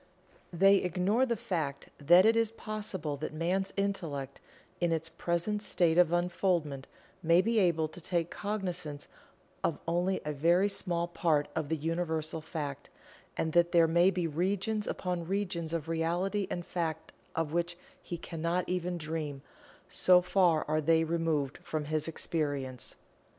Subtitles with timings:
[0.51, 4.41] They ignore the fact that it is possible that Man's Intellect,
[4.79, 6.87] in its present state of unfoldment,
[7.21, 9.07] may be able to take cognizance
[9.63, 12.89] of only a very small part of the Universal Fact,
[13.37, 18.17] and that there may be regions upon regions of Reality and Fact of which he
[18.17, 19.43] cannot even dream,
[19.87, 22.95] so far are they removed from his experience.